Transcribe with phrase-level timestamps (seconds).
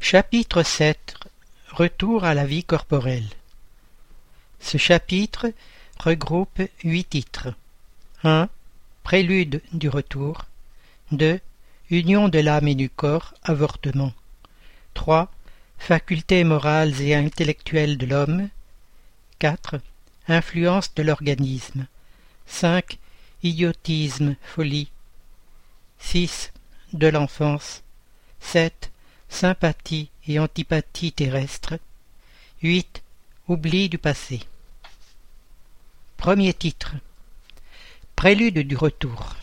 [0.00, 1.16] Chapitre 7
[1.70, 3.26] Retour à la vie corporelle
[4.58, 5.52] Ce chapitre
[5.98, 7.48] regroupe huit titres.
[8.24, 8.48] 1.
[9.02, 10.46] Prélude du retour.
[11.12, 11.40] 2.
[11.90, 14.14] Union de l'âme et du corps, avortement.
[14.94, 15.30] 3.
[15.78, 18.48] Facultés morales et intellectuelles de l'homme.
[19.40, 19.78] 4.
[20.28, 21.86] Influence de l'organisme.
[22.46, 22.98] 5.
[23.42, 24.88] Idiotisme, folie.
[25.98, 26.52] 6.
[26.94, 27.82] De l'enfance.
[28.40, 28.90] 7.
[29.28, 31.78] Sympathie et antipathie terrestre.
[32.62, 33.02] 8.
[33.48, 34.40] Oubli du passé.
[36.16, 36.94] Premier titre.
[38.16, 39.36] Prélude du retour.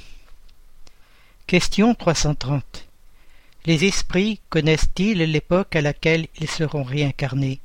[1.47, 2.87] Question 330.
[3.65, 7.61] Les esprits connaissent-ils l'époque à laquelle ils seront réincarnés?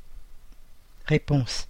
[1.05, 1.67] Réponse.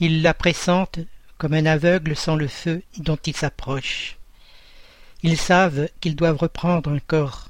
[0.00, 1.00] Ils la pressentent
[1.38, 4.16] comme un aveugle sans le feu dont il s'approche.
[5.22, 7.48] Ils savent qu'ils doivent reprendre un corps,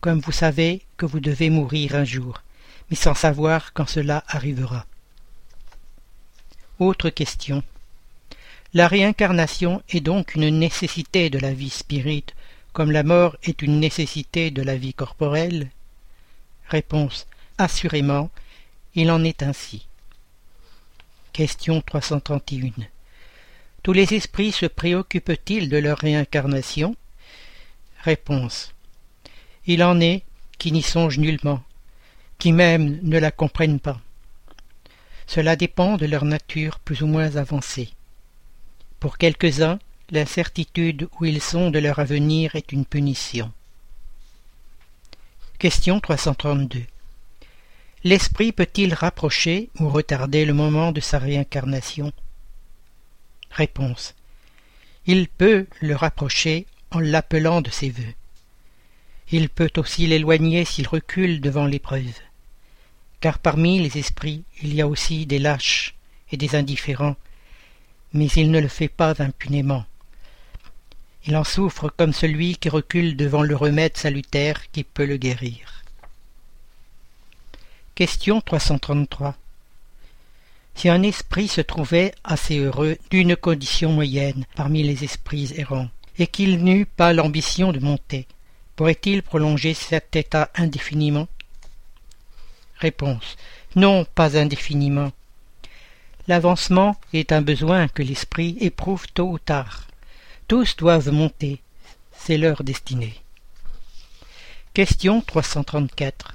[0.00, 2.42] comme vous savez que vous devez mourir un jour,
[2.90, 4.86] mais sans savoir quand cela arrivera.
[6.78, 7.62] Autre question.
[8.74, 12.34] La réincarnation est donc une nécessité de la vie spirite,
[12.72, 15.70] comme la mort est une nécessité de la vie corporelle?
[16.68, 17.26] Réponse.
[17.56, 18.30] Assurément,
[18.94, 19.88] il en est ainsi.
[21.32, 22.70] Question 331.
[23.82, 26.94] Tous les esprits se préoccupent-ils de leur réincarnation?
[28.02, 28.74] Réponse.
[29.68, 30.22] Il en est
[30.58, 31.62] qui n'y songent nullement,
[32.38, 34.00] qui même ne la comprennent pas.
[35.26, 37.90] Cela dépend de leur nature plus ou moins avancée.
[38.98, 39.78] Pour quelques-uns,
[40.10, 43.52] l'incertitude où ils sont de leur avenir est une punition.
[45.58, 46.82] Question 332.
[48.04, 52.10] L'esprit peut-il rapprocher ou retarder le moment de sa réincarnation?
[53.50, 54.14] Réponse.
[55.04, 58.14] Il peut le rapprocher en l'appelant de ses voeux.
[59.30, 62.14] Il peut aussi l'éloigner s'il recule devant l'épreuve.
[63.20, 65.94] Car parmi les esprits il y a aussi des lâches
[66.30, 67.16] et des indifférents
[68.12, 69.84] mais il ne le fait pas impunément.
[71.26, 75.84] Il en souffre comme celui qui recule devant le remède salutaire qui peut le guérir.
[77.94, 79.36] Question 333
[80.74, 85.88] Si un esprit se trouvait assez heureux d'une condition moyenne parmi les esprits errants,
[86.18, 88.26] et qu'il n'eût pas l'ambition de monter,
[88.78, 91.26] pourrait-il prolonger cet état indéfiniment?
[92.76, 93.36] Réponse
[93.74, 95.10] Non, pas indéfiniment,
[96.28, 99.88] L'avancement est un besoin que l'esprit éprouve tôt ou tard.
[100.46, 101.60] Tous doivent monter,
[102.12, 103.14] c'est leur destinée.
[104.74, 106.34] Question 334.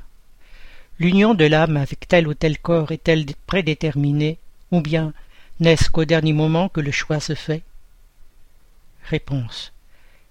[1.00, 4.38] L'union de l'âme avec tel ou tel corps est-elle prédéterminée,
[4.72, 5.14] ou bien
[5.60, 7.62] n'est-ce qu'au dernier moment que le choix se fait?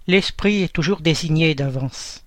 [0.09, 2.25] L'esprit est toujours désigné d'avance.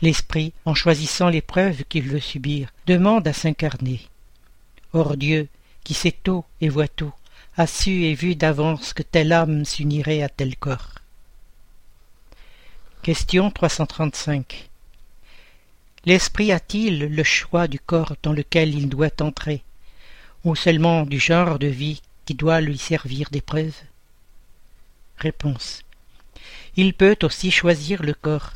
[0.00, 4.00] L'esprit, en choisissant l'épreuve qu'il veut subir, demande à s'incarner.
[4.92, 5.48] Or Dieu,
[5.84, 7.12] qui sait tout et voit tout,
[7.56, 10.94] a su et vu d'avance que telle âme s'unirait à tel corps.
[13.02, 14.68] Question 335.
[16.04, 19.62] L'esprit a-t-il le choix du corps dans lequel il doit entrer,
[20.42, 23.74] ou seulement du genre de vie qui doit lui servir d'épreuve?
[25.16, 25.82] Réponse.
[26.76, 28.52] Il peut aussi choisir le corps,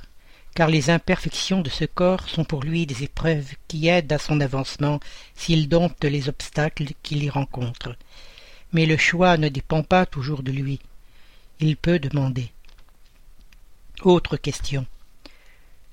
[0.54, 4.40] car les imperfections de ce corps sont pour lui des épreuves qui aident à son
[4.40, 5.00] avancement
[5.34, 7.94] s'il dompte les obstacles qu'il y rencontre.
[8.72, 10.80] Mais le choix ne dépend pas toujours de lui.
[11.60, 12.50] Il peut demander.
[14.02, 14.86] Autre question.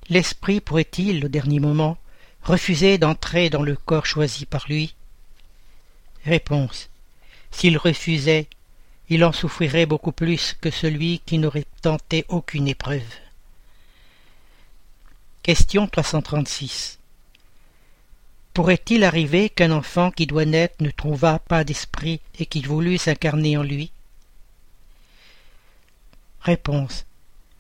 [0.09, 1.97] L'esprit pourrait-il, au dernier moment,
[2.41, 4.95] refuser d'entrer dans le corps choisi par lui?
[6.25, 6.89] Réponse.
[7.51, 8.47] S'il refusait,
[9.09, 13.01] il en souffrirait beaucoup plus que celui qui n'aurait tenté aucune épreuve.
[15.43, 16.99] Question 336.
[18.53, 23.57] Pourrait-il arriver qu'un enfant qui doit naître ne trouvât pas d'esprit et qu'il voulût s'incarner
[23.57, 23.91] en lui?
[26.39, 27.05] Réponse.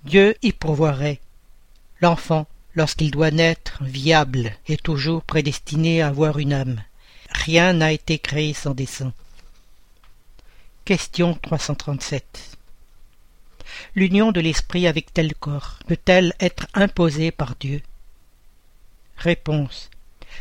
[0.05, 1.19] Dieu y pourvoirait.
[1.99, 6.83] L'enfant, lorsqu'il doit naître viable, est toujours prédestiné à avoir une âme.
[7.29, 9.13] Rien n'a été créé sans dessein.
[10.85, 12.57] Question 337.
[13.95, 17.81] L'union de l'esprit avec tel corps peut-elle être imposée par Dieu?
[19.15, 19.89] Réponse.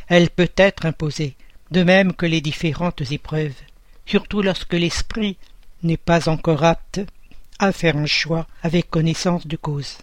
[0.08, 1.36] Elle peut être imposée,
[1.70, 3.54] de même que les différentes épreuves,
[4.04, 5.36] surtout lorsque l'esprit
[5.84, 7.00] n'est pas encore apte
[7.60, 9.98] à faire un choix avec connaissance de cause.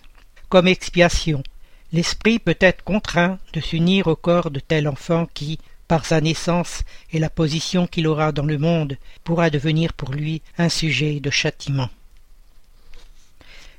[0.48, 1.44] Comme expiation,
[1.92, 5.60] l'esprit peut être contraint de s'unir au corps de tel enfant qui,
[5.90, 10.44] par sa naissance et la position qu'il aura dans le monde, pourra devenir pour lui
[10.60, 11.90] un sujet de châtiment.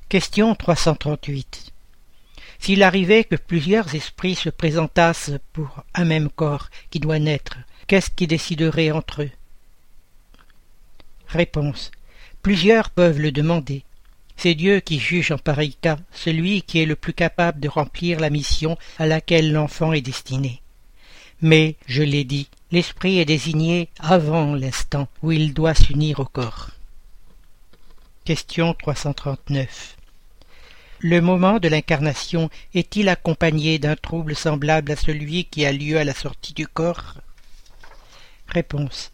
[0.09, 1.73] Question 338.
[2.59, 8.11] S'il arrivait que plusieurs esprits se présentassent pour un même corps qui doit naître, qu'est-ce
[8.11, 9.31] qui déciderait entre eux?
[11.29, 11.93] Réponse.
[12.43, 13.85] Plusieurs peuvent le demander.
[14.37, 18.19] C'est Dieu qui juge en pareil cas, celui qui est le plus capable de remplir
[18.19, 20.61] la mission à laquelle l'enfant est destiné.
[21.43, 26.71] Mais, je l'ai dit, l'esprit est désigné avant l'instant où il doit s'unir au corps.
[28.25, 29.97] Question 339.
[30.99, 36.05] Le moment de l'incarnation est-il accompagné d'un trouble semblable à celui qui a lieu à
[36.05, 37.15] la sortie du corps?
[38.47, 39.11] Réponse.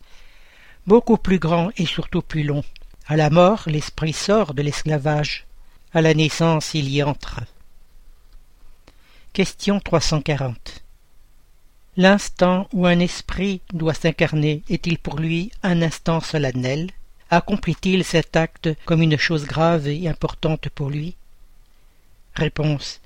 [0.88, 2.64] Beaucoup plus grand et surtout plus long.
[3.06, 5.46] À la mort, l'esprit sort de l'esclavage.
[5.94, 7.40] À la naissance, il y entre.
[9.32, 10.85] Question 340.
[11.98, 16.90] L'instant où un esprit doit s'incarner est-il pour lui un instant solennel?
[17.30, 21.16] Accomplit-il cet acte comme une chose grave et importante pour lui?
[22.34, 23.00] Réponse.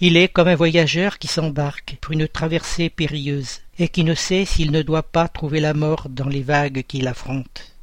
[0.00, 4.46] Il est comme un voyageur qui s'embarque pour une traversée périlleuse et qui ne sait
[4.46, 7.74] s'il ne doit pas trouver la mort dans les vagues qu'il affronte.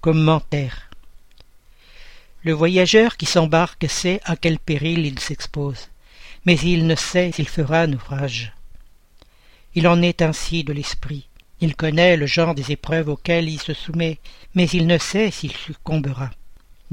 [0.00, 0.88] Commentaire.
[2.42, 5.88] Le voyageur qui s'embarque sait à quel péril il s'expose,
[6.44, 8.52] mais il ne sait s'il fera naufrage.
[9.74, 11.28] Il en est ainsi de l'esprit.
[11.60, 14.18] Il connaît le genre des épreuves auxquelles il se soumet,
[14.54, 16.30] mais il ne sait s'il succombera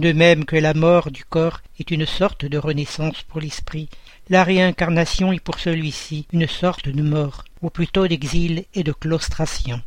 [0.01, 3.88] de même que la mort du corps est une sorte de renaissance pour l'esprit,
[4.30, 9.81] la réincarnation est pour celui-ci une sorte de mort, ou plutôt d'exil et de claustration.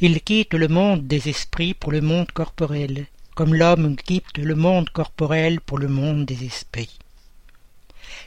[0.00, 3.06] Il quitte le monde des esprits pour le monde corporel,
[3.36, 6.98] comme l'homme quitte le monde corporel pour le monde des esprits.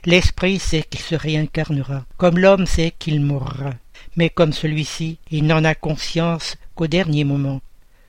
[0.05, 3.73] L'esprit sait qu'il se réincarnera, comme l'homme sait qu'il mourra,
[4.15, 7.61] mais comme celui-ci, il n'en a conscience qu'au dernier moment,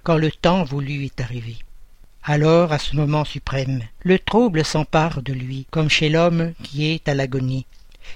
[0.02, 1.56] quand le temps voulu est arrivé.
[2.22, 7.08] Alors, à ce moment suprême, le trouble s'empare de lui, comme chez l'homme qui est
[7.08, 7.66] à l'agonie,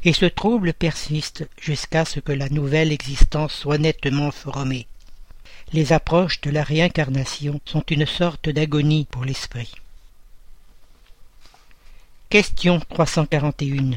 [0.04, 4.86] et ce trouble persiste jusqu'à ce que la nouvelle existence soit nettement formée.
[5.72, 9.74] Les approches de la réincarnation sont une sorte d'agonie pour l'esprit.
[12.30, 13.96] Question 341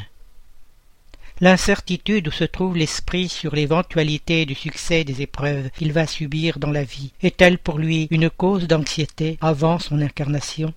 [1.42, 6.72] L'incertitude où se trouve l'esprit sur l'éventualité du succès des épreuves qu'il va subir dans
[6.72, 10.74] la vie est-elle pour lui une cause d'anxiété avant son incarnation?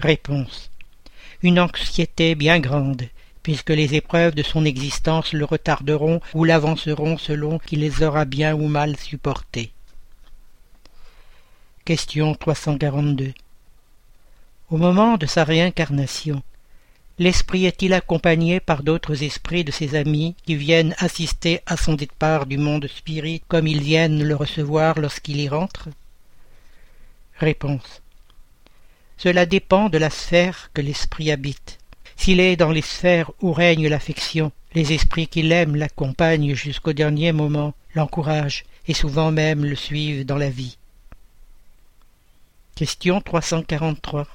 [0.00, 0.72] Réponse.
[1.44, 3.04] Une anxiété bien grande,
[3.44, 8.56] puisque les épreuves de son existence le retarderont ou l'avanceront selon qu'il les aura bien
[8.56, 9.70] ou mal supportées.
[11.84, 13.32] Question 342
[14.70, 16.44] Au moment de sa réincarnation,
[17.18, 22.46] l'esprit est-il accompagné par d'autres esprits de ses amis qui viennent assister à son départ
[22.46, 25.88] du monde spirit comme ils viennent le recevoir lorsqu'il y rentre?
[27.40, 28.00] Réponse.
[29.16, 31.80] Cela dépend de la sphère que l'esprit habite.
[32.14, 37.32] S'il est dans les sphères où règne l'affection, les esprits qui l'aiment l'accompagnent jusqu'au dernier
[37.32, 40.78] moment, l'encouragent et souvent même le suivent dans la vie.
[42.76, 44.28] Question 343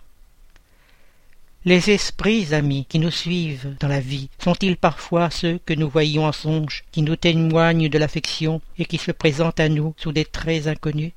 [1.66, 6.26] les esprits amis qui nous suivent dans la vie sont-ils parfois ceux que nous voyons
[6.26, 10.26] en songe, qui nous témoignent de l'affection et qui se présentent à nous sous des
[10.26, 11.14] traits inconnus?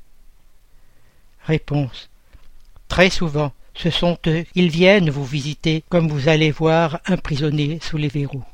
[1.45, 2.09] Réponse.
[2.89, 4.47] Très souvent, ce sont eux.
[4.55, 8.45] Ils viennent vous visiter comme vous allez voir un prisonnier sous les verrous.